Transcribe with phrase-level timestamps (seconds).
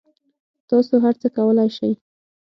[0.69, 1.91] تاسو هر څه کولای شئ